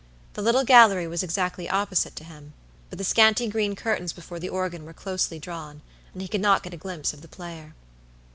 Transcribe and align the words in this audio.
The 0.33 0.41
little 0.41 0.63
gallery 0.63 1.05
was 1.05 1.21
exactly 1.21 1.69
opposite 1.69 2.15
to 2.15 2.23
him, 2.23 2.53
but 2.89 2.97
the 2.97 3.03
scanty 3.03 3.47
green 3.47 3.75
curtains 3.75 4.13
before 4.13 4.39
the 4.39 4.49
organ 4.49 4.83
were 4.83 4.93
closely 4.95 5.37
drawn, 5.37 5.83
and 6.13 6.23
he 6.23 6.27
could 6.27 6.41
not 6.41 6.63
get 6.63 6.73
a 6.73 6.75
glimpse 6.77 7.13
of 7.13 7.21
the 7.21 7.27
player. 7.27 7.75